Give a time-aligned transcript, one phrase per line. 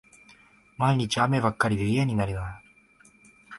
[0.79, 2.63] 毎日、雨ばかりで嫌になるな